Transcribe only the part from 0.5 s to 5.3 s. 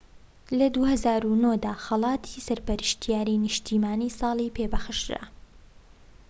لە ٢٠٠٩ دا خەڵاتی سەرپەرشتیاری نیشتیمانیی ساڵی پێ بەخشرا